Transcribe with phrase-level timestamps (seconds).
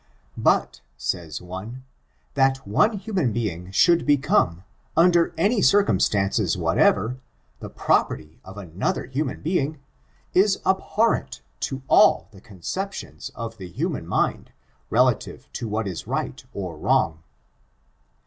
[0.35, 1.83] But, says one,
[2.33, 4.63] that one human being should become,
[4.97, 7.19] under any circumstances whatever,
[7.59, 9.77] the property of another human being,
[10.33, 14.51] is abhorrent to all the concep tions of the human mind
[14.89, 17.21] relative to what is right or wrong.